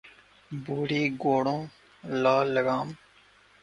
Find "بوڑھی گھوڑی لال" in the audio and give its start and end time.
0.51-2.47